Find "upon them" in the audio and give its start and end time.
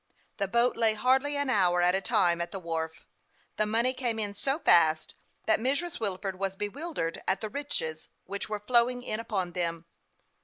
9.19-9.85